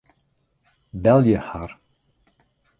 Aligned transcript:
Belje 1.03 1.37
har. 1.49 1.79